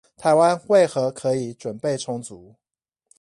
[0.17, 2.55] 台灣為何可以準備充足